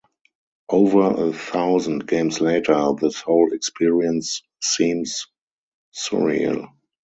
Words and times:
Over 0.69 1.27
a 1.29 1.31
thousand 1.31 2.07
games 2.07 2.41
later, 2.41 2.89
this 2.99 3.21
whole 3.21 3.53
experience 3.53 4.41
seems 4.59 5.27
surreal. 5.95 6.71